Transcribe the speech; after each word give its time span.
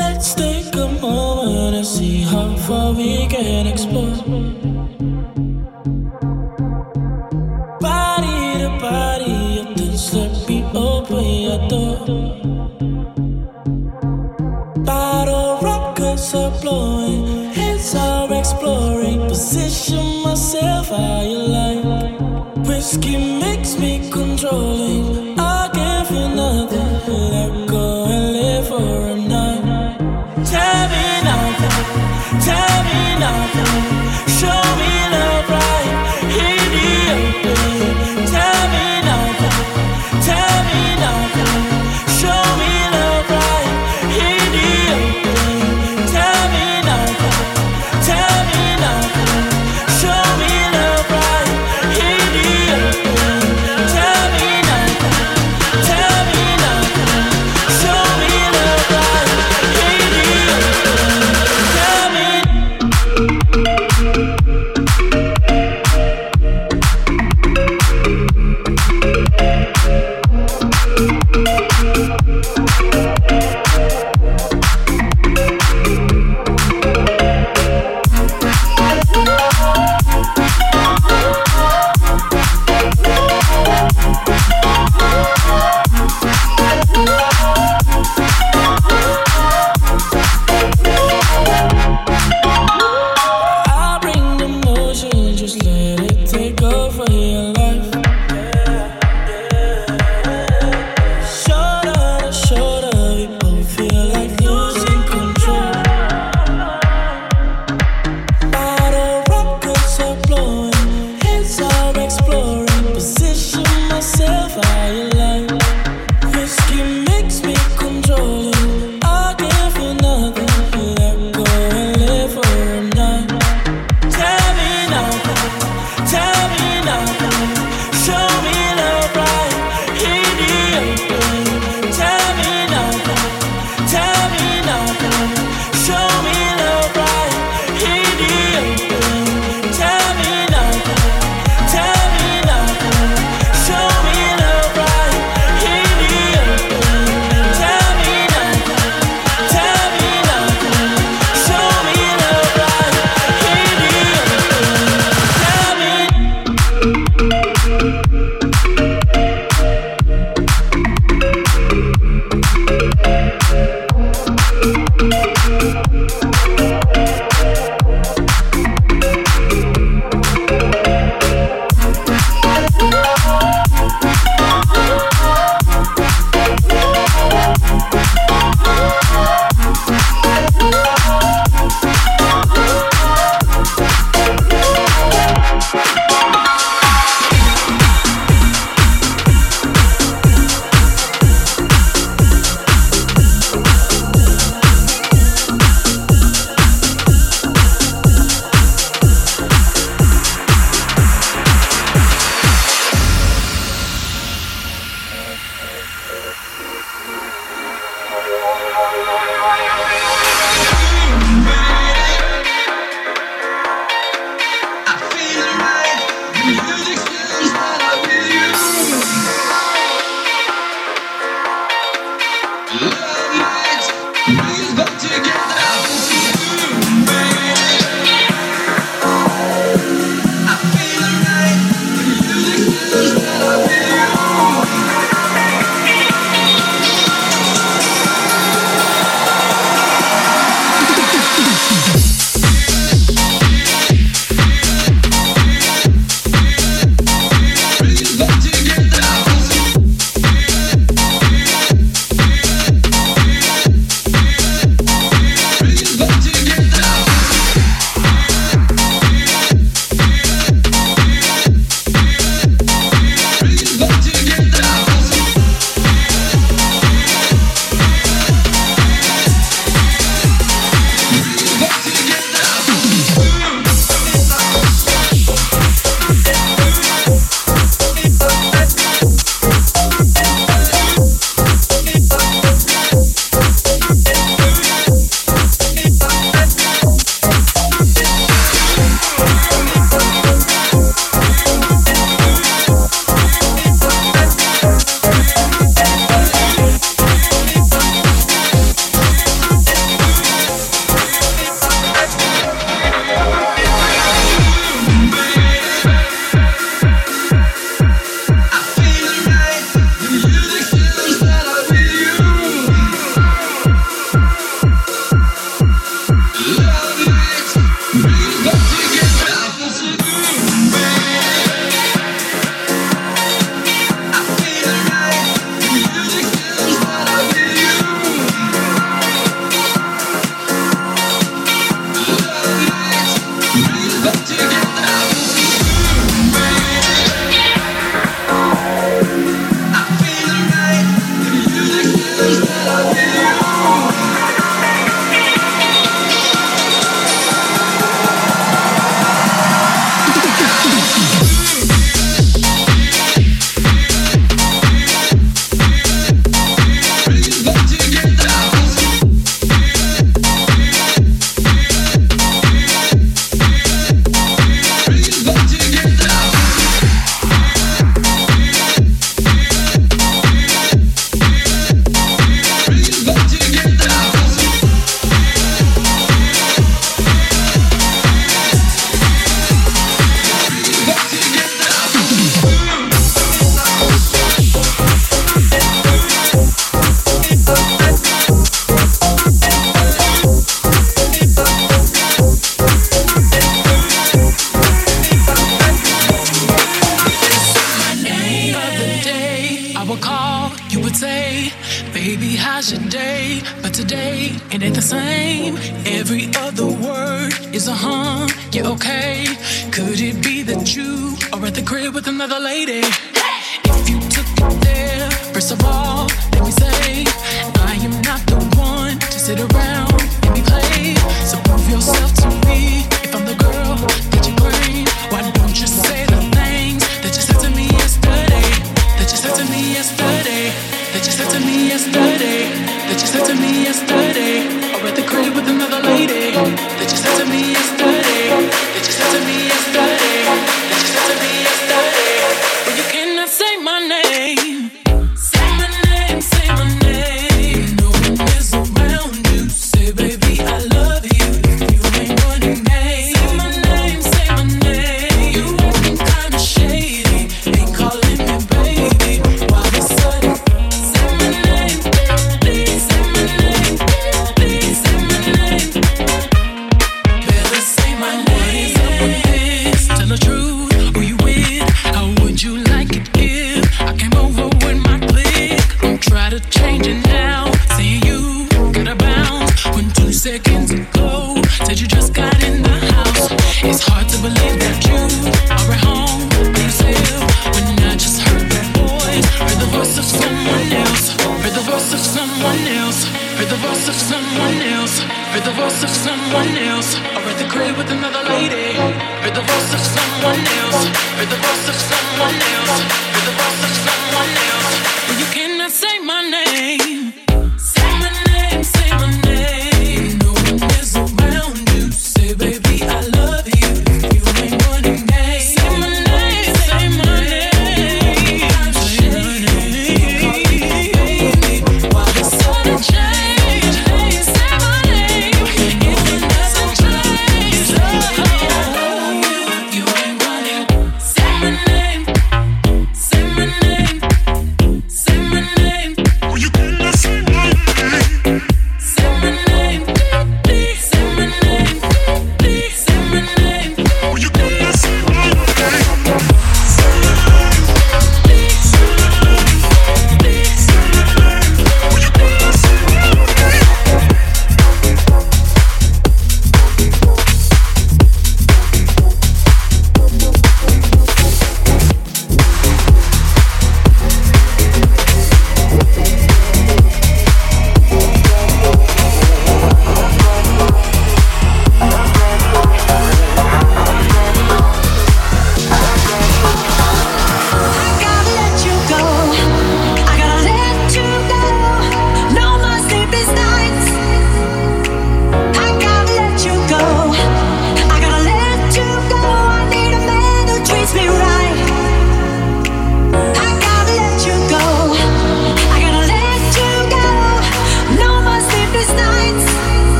Let's 0.00 0.34
take 0.34 0.74
a 0.74 0.88
moment 1.00 1.76
and 1.76 1.86
see 1.86 2.22
how 2.22 2.56
far 2.56 2.92
we 2.92 3.26
can 3.28 3.66
explore. 3.66 4.17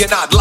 Wonder 0.00 0.16
Mike, 0.34 0.39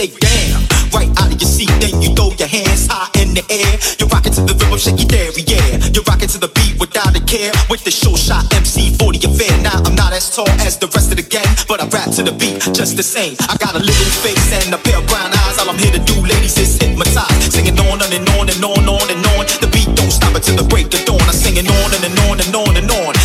say 0.00 0.08
damn. 0.20 0.62
Right 0.96 1.12
out 1.20 1.28
of 1.28 1.38
your 1.40 1.48
seat, 1.48 1.70
then 1.80 2.00
you 2.00 2.14
throw 2.16 2.32
your 2.40 2.48
hands 2.48 2.88
high 2.88 3.12
in 3.20 3.34
the 3.36 3.44
air. 3.52 3.72
You're 4.00 4.08
rocking 4.08 4.32
to 4.32 4.42
the 4.42 4.56
rhythm, 4.56 4.80
shake 4.80 5.04
dairy, 5.06 5.44
yeah. 5.44 5.92
You're 5.92 6.06
rocking 6.08 6.28
to 6.32 6.38
the 6.38 6.48
beat 6.56 6.80
without 6.80 7.12
a 7.14 7.20
care. 7.20 7.52
With 7.68 7.84
the 7.84 7.90
show 7.90 8.16
shot 8.16 8.48
MC 8.54 8.96
40 8.96 9.28
affair. 9.28 9.52
Now 9.62 9.78
I'm 9.84 9.94
not 9.94 10.12
as 10.12 10.34
tall 10.34 10.48
as 10.64 10.78
the 10.78 10.88
rest 10.96 11.12
of 11.12 11.16
the 11.20 11.26
gang, 11.26 11.52
but 11.68 11.80
I 11.84 11.86
rap 11.92 12.10
to 12.16 12.22
the 12.22 12.32
beat 12.32 12.58
just 12.72 12.96
the 12.96 13.04
same. 13.04 13.36
I 13.52 13.56
got 13.60 13.76
a 13.76 13.82
living 13.82 14.14
face 14.24 14.48
and 14.56 14.72
a 14.72 14.78
pair 14.78 14.98
of 14.98 15.06
brown 15.06 15.30
eyes. 15.44 15.58
All 15.60 15.68
I'm 15.68 15.78
here 15.78 15.92
to 15.92 16.02
do, 16.02 16.16
ladies, 16.24 16.56
is 16.56 16.80
hypnotize. 16.80 17.52
Singing 17.52 17.78
on 17.78 18.00
and 18.00 18.28
on 18.40 18.48
and 18.48 18.62
on 18.64 18.78
and 18.80 18.88
on 18.88 19.06
and 19.12 19.22
on. 19.36 19.44
The 19.60 19.68
beat 19.68 19.90
don't 19.94 20.12
stop 20.12 20.34
until 20.34 20.56
the 20.56 20.66
break 20.66 20.88
of 20.96 21.04
dawn. 21.04 21.20
I'm 21.28 21.36
singing 21.36 21.68
on 21.68 21.88
and, 21.92 22.04
and 22.08 22.18
on 22.26 22.40
and 22.40 22.54
on 22.56 22.72
and 22.80 22.90
on. 23.04 23.19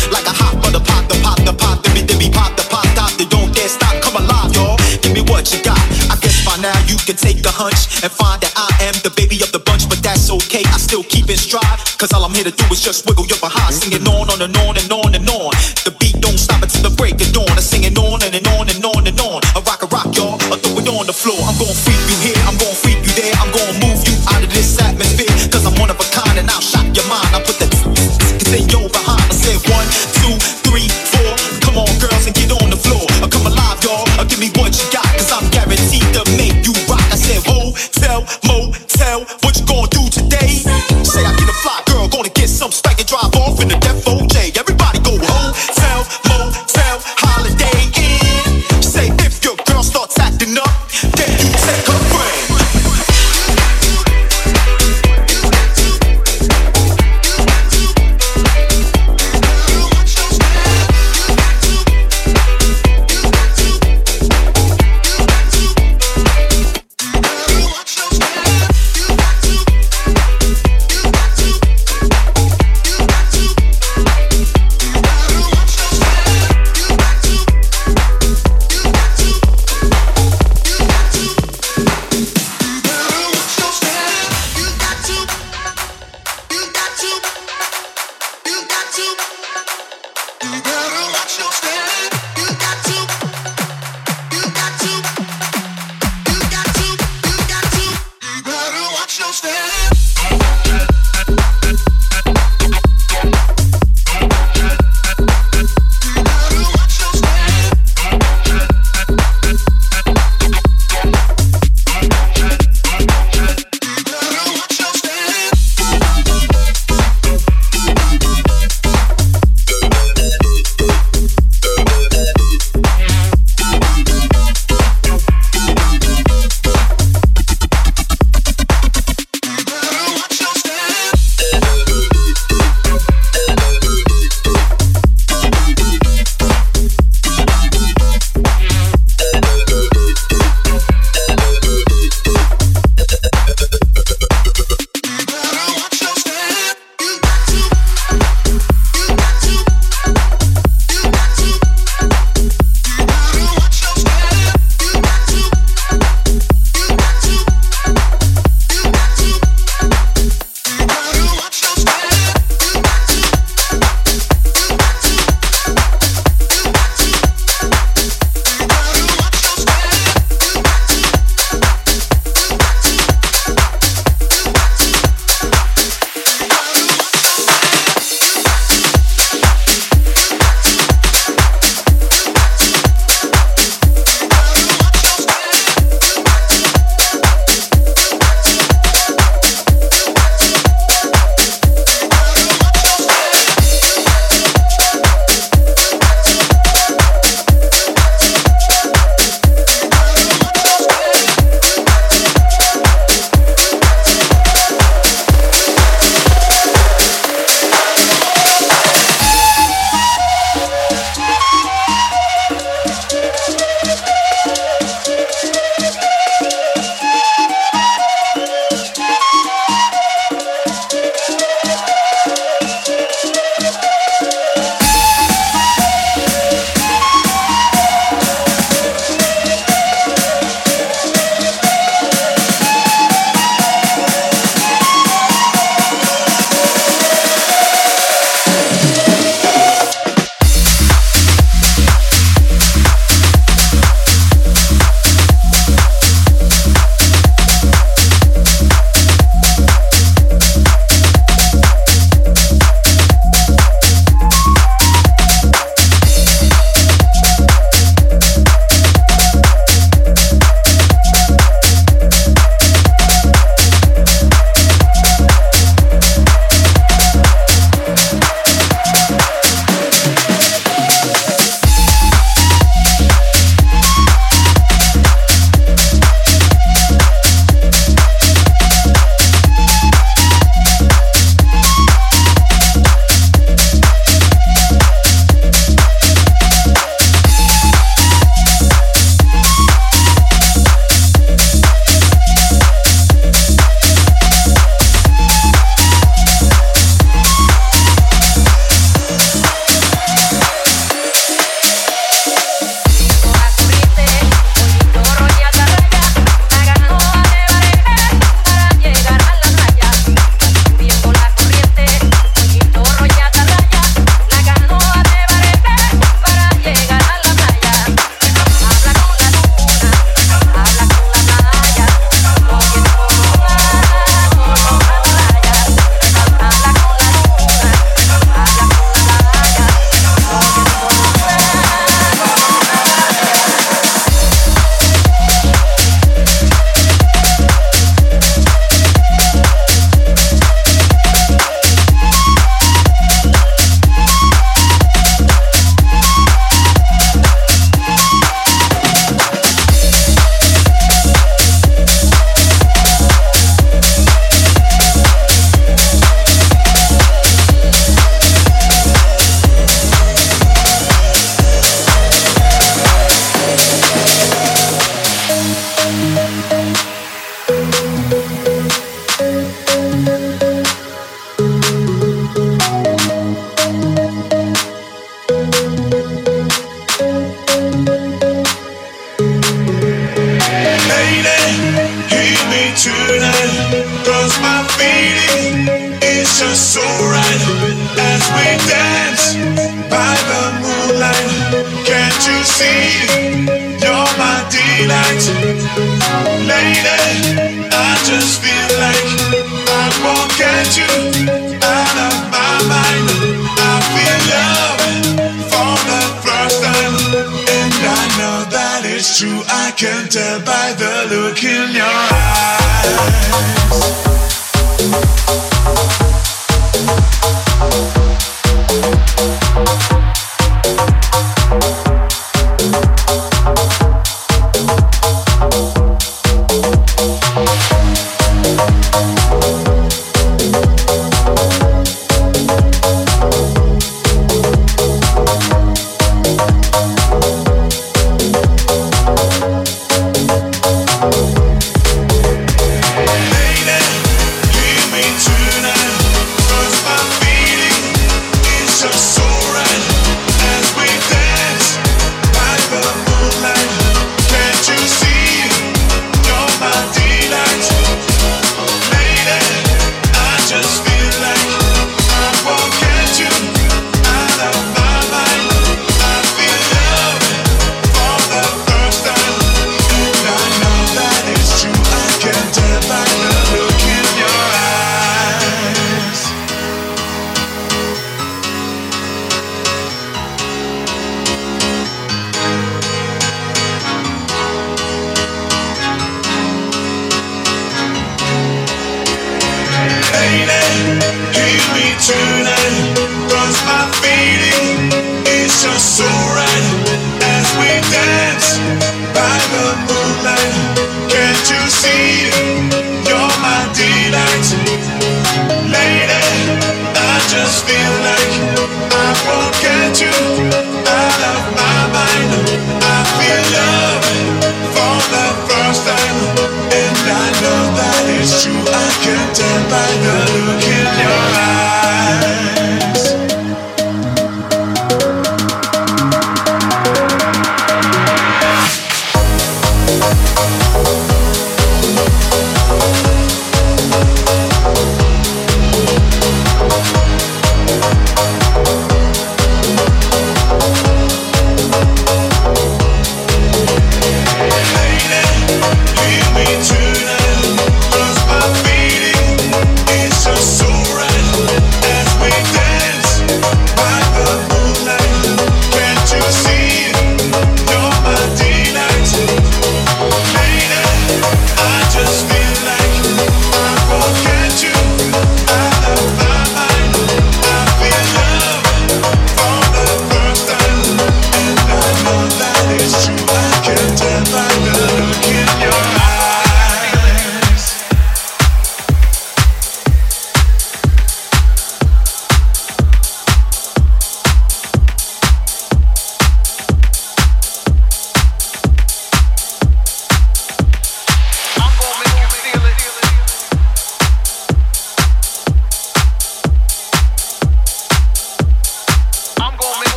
Can 7.06 7.14
take 7.14 7.38
a 7.46 7.54
hunch 7.54 8.02
and 8.02 8.10
find 8.10 8.42
that 8.42 8.50
I 8.58 8.66
am 8.82 8.94
the 9.06 9.14
baby 9.14 9.38
of 9.38 9.54
the 9.54 9.62
bunch, 9.62 9.86
but 9.86 10.02
that's 10.02 10.26
okay. 10.26 10.66
I 10.74 10.78
still 10.82 11.06
keep 11.06 11.30
in 11.30 11.38
stride. 11.38 11.78
Cause 12.02 12.10
all 12.12 12.26
I'm 12.26 12.34
here 12.34 12.42
to 12.42 12.50
do 12.50 12.66
is 12.74 12.82
just 12.82 13.06
wiggle 13.06 13.30
your 13.30 13.38
behind. 13.38 13.78
Singing 13.78 14.02
on, 14.10 14.26
on 14.26 14.42
and 14.42 14.50
on 14.66 14.74
and 14.74 14.90
on 14.90 15.14
and 15.14 15.22
on. 15.30 15.54
The 15.86 15.94
beat 16.02 16.18
don't 16.18 16.36
stop 16.36 16.66
until 16.66 16.82
the 16.82 16.94
break 16.98 17.14
of 17.22 17.30
dawn. 17.30 17.46
I'm 17.46 17.62
singing 17.62 17.94
on 17.94 18.26
and, 18.26 18.34
and 18.34 18.46
on 18.58 18.66
and 18.66 18.82
on 18.82 19.06
and 19.06 19.20
on. 19.22 19.38
I 19.54 19.62
rock 19.62 19.86
a 19.86 19.88
rock, 19.94 20.10
y'all. 20.18 20.34
I 20.50 20.58
throw 20.58 20.82
it 20.82 20.88
on 20.90 21.06
the 21.06 21.14
floor. 21.14 21.38
I'm 21.46 21.54
gonna 21.62 21.78
freak 21.78 22.02
you 22.10 22.18
here. 22.26 22.35
Some 42.66 42.72
spank 42.72 43.05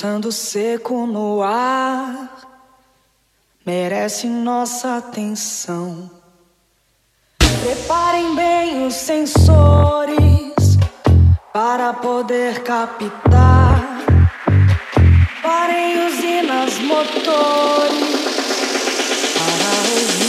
pulsando 0.00 0.32
seco 0.32 1.06
no 1.06 1.42
ar, 1.42 2.30
merece 3.66 4.26
nossa 4.28 4.96
atenção. 4.96 6.10
Preparem 7.62 8.34
bem 8.34 8.86
os 8.86 8.94
sensores 8.94 10.78
para 11.52 11.92
poder 11.92 12.62
captar. 12.62 14.00
Parem 15.42 16.06
usinas 16.06 16.78
motores 16.78 18.00
para 19.36 19.68
ouvir 20.00 20.19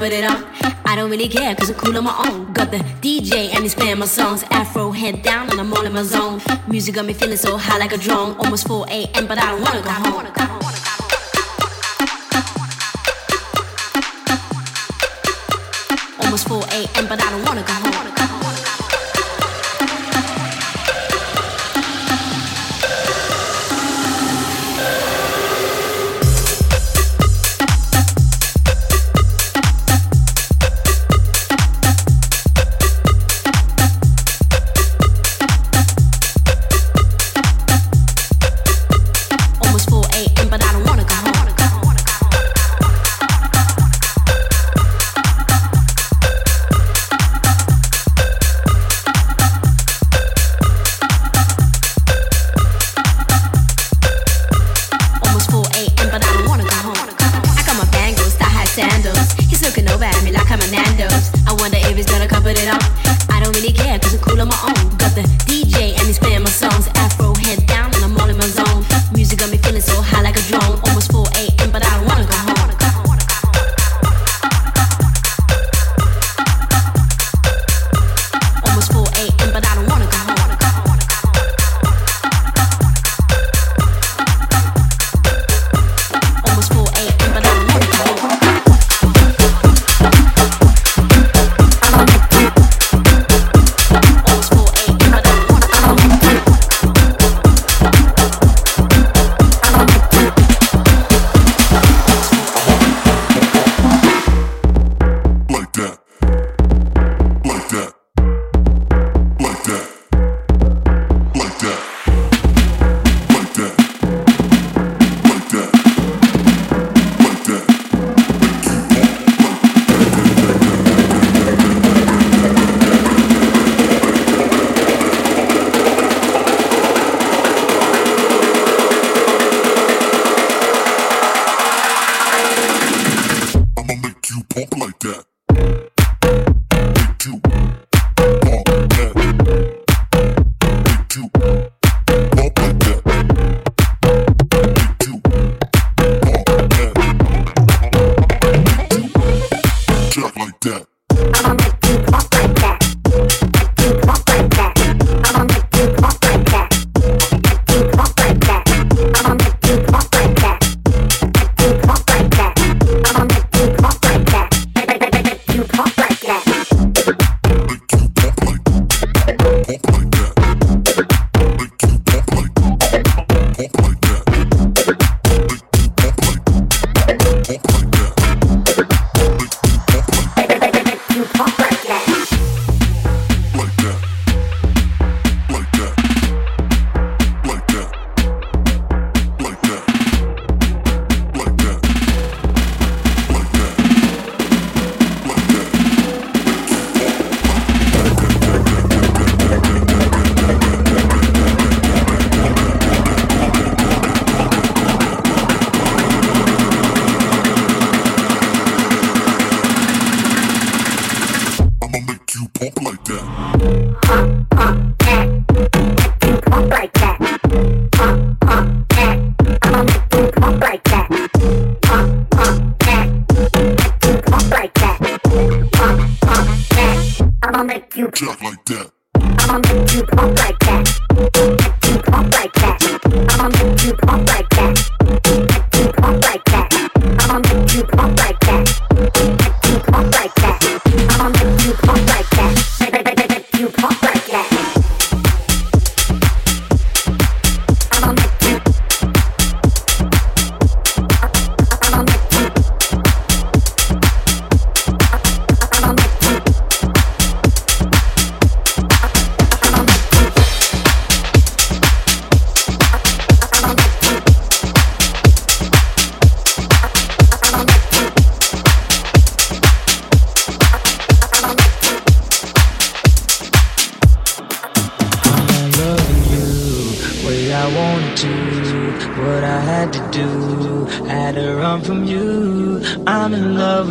put 0.00 0.12
it 0.14 0.24
on. 0.24 0.42
I 0.86 0.96
don't 0.96 1.10
really 1.10 1.28
care, 1.28 1.54
cause 1.54 1.68
I'm 1.68 1.76
cool 1.76 1.94
on 1.98 2.04
my 2.04 2.16
own. 2.26 2.54
Got 2.54 2.70
the 2.70 2.78
DJ 3.04 3.52
and 3.54 3.62
he's 3.62 3.74
playing 3.74 3.98
my 3.98 4.06
songs. 4.06 4.42
Afro 4.50 4.92
head 4.92 5.22
down 5.22 5.50
and 5.50 5.60
I'm 5.60 5.70
all 5.74 5.84
in 5.84 5.92
my 5.92 6.02
zone. 6.02 6.40
Music 6.68 6.94
got 6.94 7.04
me 7.04 7.12
feeling 7.12 7.36
so 7.36 7.58
high 7.58 7.76
like 7.76 7.92
a 7.92 7.98
drone. 7.98 8.34
Almost 8.38 8.66
4 8.66 8.86
a.m., 8.88 9.26
but 9.26 9.36
I 9.36 9.50
don't 9.50 9.60
wanna 9.60 9.82
go 9.82 9.90
home. 9.90 10.09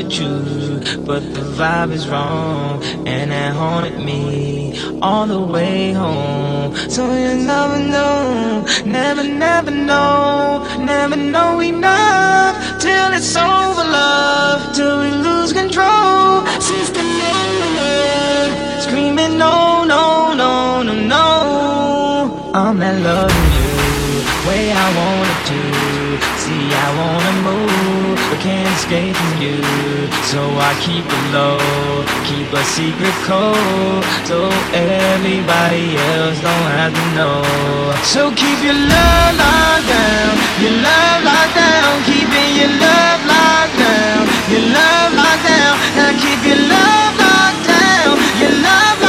With 0.10 0.20
you, 0.20 1.06
but 1.06 1.22
the 1.34 1.42
vibe 1.42 1.92
is 1.92 2.08
wrong, 2.08 2.84
and 3.06 3.32
that 3.32 3.54
haunted 3.54 4.00
me 4.00 4.78
all 5.02 5.28
the 5.28 5.40
way 5.40 5.92
home. 5.92 6.76
So 6.90 7.06
you 7.06 7.36
never 7.46 7.80
know, 7.80 8.66
never, 8.86 9.24
never 9.24 9.72
know, 9.72 10.66
never 10.80 11.16
know 11.16 11.60
enough 11.60 12.82
till 12.82 13.14
it's 13.14 13.36
over, 13.36 13.84
love, 13.84 14.76
till 14.76 15.02
we 15.02 15.12
lose 15.12 15.54
control. 15.54 16.46
Since 16.60 16.90
the 16.90 17.04
moment, 17.04 18.82
screaming 18.82 19.38
no, 19.38 19.84
no, 19.84 20.34
no, 20.34 20.84
no, 20.84 20.94
no. 20.94 22.52
I'm 22.54 22.80
not 22.80 22.96
loving 23.02 23.52
you 23.54 24.48
way 24.48 24.72
I 24.72 24.88
wanted 24.98 25.84
to. 25.84 25.89
See, 26.44 26.66
I 26.86 26.88
wanna 27.00 27.34
move, 27.48 28.20
but 28.30 28.40
can't 28.40 28.68
escape 28.78 29.16
from 29.16 29.34
you. 29.42 29.58
So 30.32 30.42
I 30.70 30.72
keep 30.86 31.06
it 31.06 31.26
low, 31.34 31.58
keep 32.30 32.50
a 32.54 32.64
secret 32.78 33.16
code, 33.30 34.04
so 34.30 34.50
everybody 34.74 35.98
else 36.14 36.38
don't 36.42 36.70
have 36.78 36.94
to 36.94 37.06
know. 37.18 37.44
So 38.04 38.32
keep 38.32 38.60
your 38.64 38.80
love 38.94 39.34
locked 39.44 39.88
down, 39.90 40.34
your 40.64 40.76
love 40.88 41.20
locked 41.30 41.56
down, 41.56 41.92
keeping 42.10 42.52
your 42.62 42.74
love 42.86 43.22
locked 43.34 43.76
down, 43.78 44.22
your 44.54 44.66
love 44.78 45.12
locked 45.20 45.46
down. 45.46 45.74
Now 45.98 46.12
keep 46.24 46.40
your 46.50 46.62
love 46.74 47.14
locked 47.26 47.64
down, 47.68 48.14
your 48.42 48.54
love 48.64 48.96
locked 48.98 49.02
down. 49.02 49.09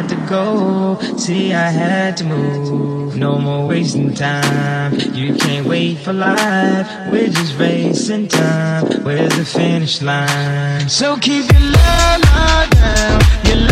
Had 0.00 0.08
to 0.08 0.16
go. 0.26 0.98
See, 1.18 1.52
I 1.52 1.68
had 1.70 2.16
to 2.18 2.24
move. 2.24 3.16
No 3.16 3.38
more 3.38 3.66
wasting 3.66 4.14
time. 4.14 4.94
You 5.14 5.34
can't 5.34 5.66
wait 5.66 5.98
for 5.98 6.14
life. 6.14 6.88
We're 7.12 7.28
just 7.28 7.58
racing 7.58 8.28
time. 8.28 9.04
Where's 9.04 9.36
the 9.36 9.44
finish 9.44 10.00
line? 10.00 10.88
So 10.88 11.18
keep 11.18 11.52
your 11.52 11.60
love 11.60 12.22
locked 12.34 12.72
down. 12.72 13.20
Your 13.44 13.56
love 13.56 13.69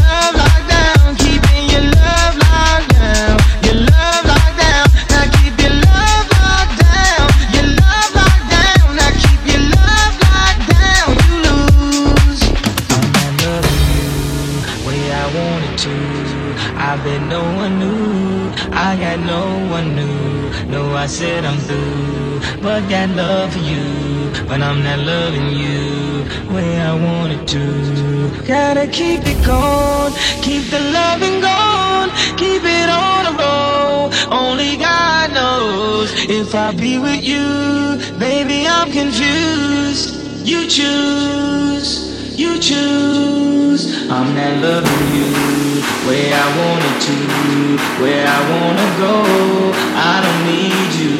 I'm 21.48 21.58
through, 21.60 22.60
but 22.60 22.86
got 22.90 23.08
love 23.16 23.54
for 23.54 23.58
you. 23.60 23.86
But 24.46 24.60
I'm 24.60 24.84
not 24.84 24.98
loving 24.98 25.48
you 25.48 26.26
way 26.54 26.78
I 26.78 26.92
wanted 26.92 27.48
to. 27.48 28.44
Gotta 28.46 28.86
keep 28.86 29.22
it 29.24 29.40
going, 29.46 30.12
keep 30.42 30.64
the 30.70 30.80
loving 30.98 31.40
going, 31.40 32.10
keep 32.36 32.62
it 32.64 32.88
on 32.90 33.20
the 33.28 33.34
road. 33.42 34.10
Only 34.30 34.76
God 34.76 35.32
knows 35.32 36.12
if 36.28 36.54
I 36.54 36.74
be 36.74 36.98
with 36.98 37.24
you, 37.24 37.96
baby. 38.18 38.66
I'm 38.66 38.92
confused. 38.92 40.46
You 40.46 40.68
choose, 40.68 42.38
you 42.38 42.58
choose. 42.58 44.10
I'm 44.10 44.34
not 44.34 44.52
loving 44.62 45.02
you 45.16 45.97
where 46.08 46.32
I 46.32 46.48
wanted 46.56 46.96
to, 47.04 47.16
where 48.00 48.24
I 48.24 48.40
wanna 48.48 48.88
go. 48.96 49.14
I 49.92 50.24
don't 50.24 50.42
need 50.48 50.90
you. 50.96 51.12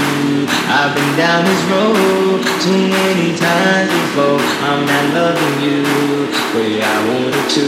I've 0.64 0.96
been 0.96 1.12
down 1.12 1.44
this 1.44 1.62
road 1.68 2.40
too 2.64 2.88
many 2.88 3.36
times 3.36 3.92
before. 3.92 4.40
I'm 4.64 4.88
not 4.88 5.04
loving 5.12 5.56
you 5.60 5.84
where 6.56 6.80
I 6.80 6.96
wanted 7.04 7.46
to. 7.60 7.66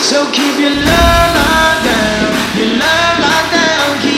So 0.00 0.24
keep 0.32 0.56
your 0.56 0.72
love 0.72 1.30
locked 1.36 1.84
down, 1.84 2.32
your 2.56 2.72
love 2.80 3.16
locked 3.20 3.52
down, 3.52 3.88
keeping 4.00 4.17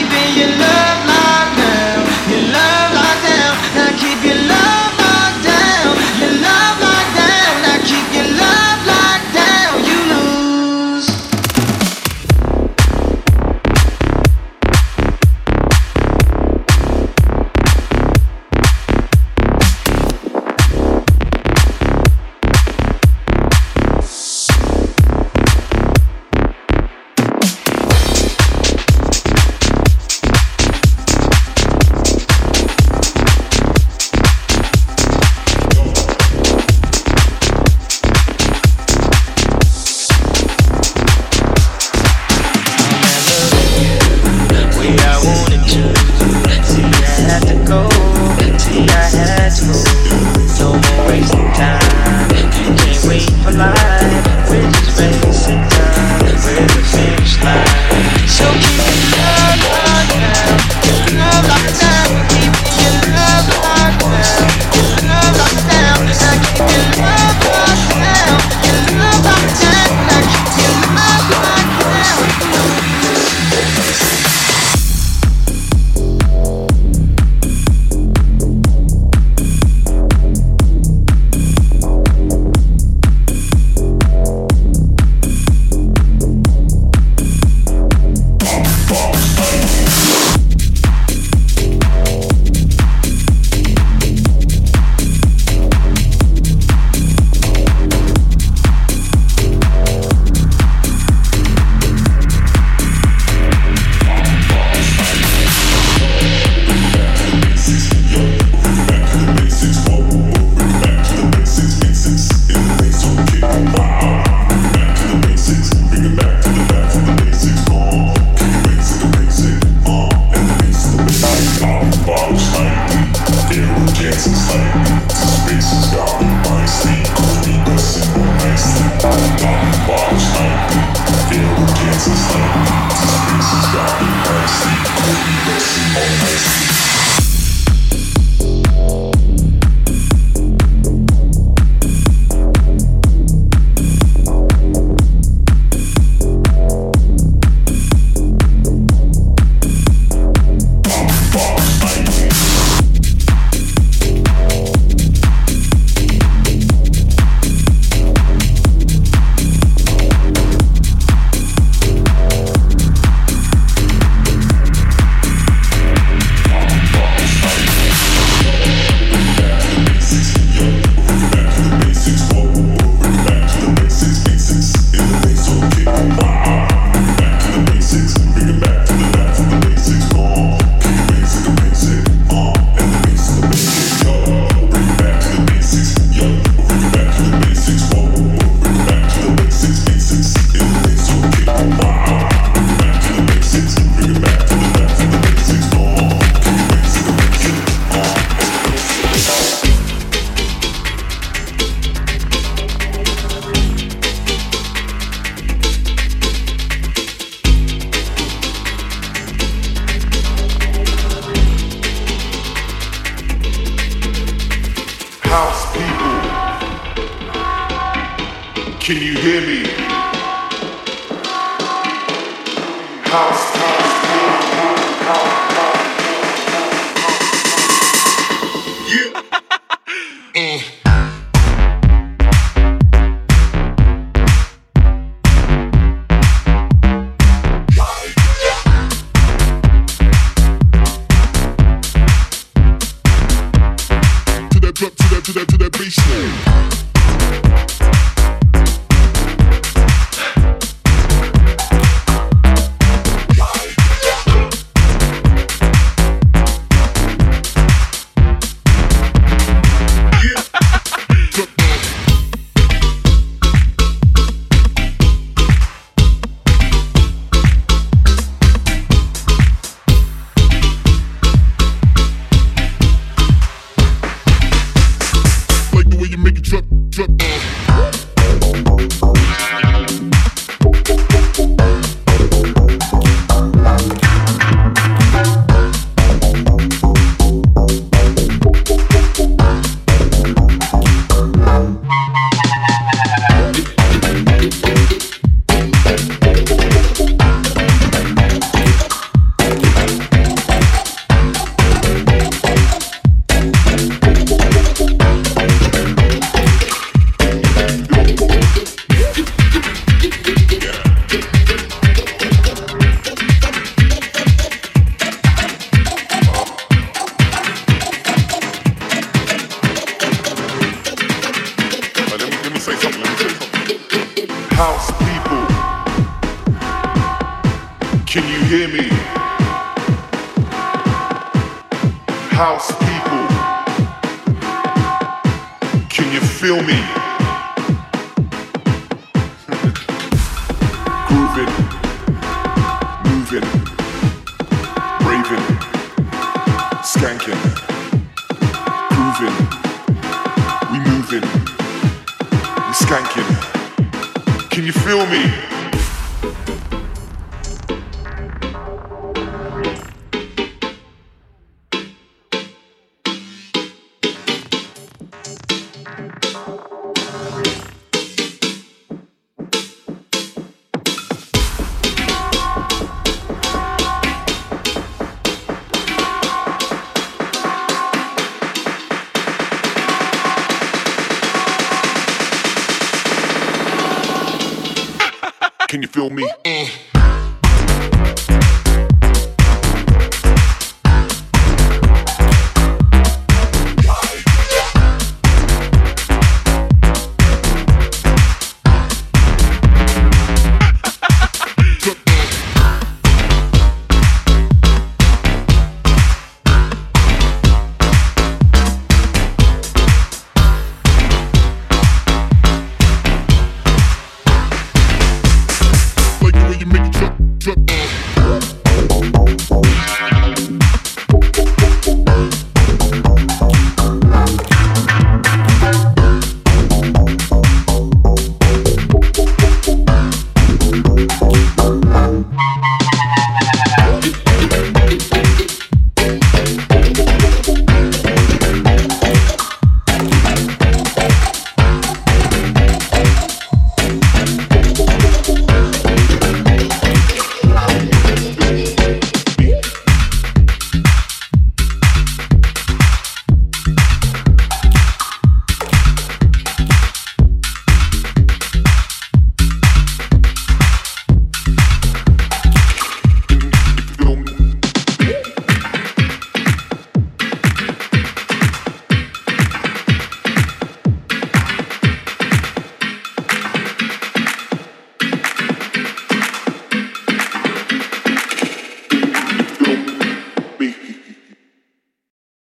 drip. 385.91 386.11